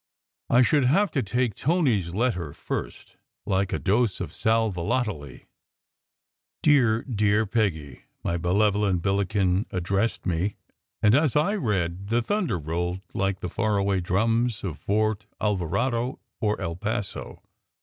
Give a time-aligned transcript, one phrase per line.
[0.49, 5.41] I should have to take Tony s letter first, like a dose of sal volatile.
[6.63, 10.55] "Dear, dear Peggy," my benevolent Billiken addressed me,
[11.03, 16.19] and as I read, the thunder rolled like the far away drums of Fort Alvarado
[16.39, 17.43] or El Paso.